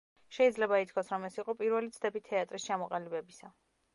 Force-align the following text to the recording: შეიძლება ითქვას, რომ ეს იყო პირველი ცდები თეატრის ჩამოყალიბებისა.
შეიძლება 0.35 0.79
ითქვას, 0.83 1.11
რომ 1.15 1.27
ეს 1.27 1.37
იყო 1.41 1.55
პირველი 1.59 1.91
ცდები 1.97 2.23
თეატრის 2.31 2.65
ჩამოყალიბებისა. 2.71 3.55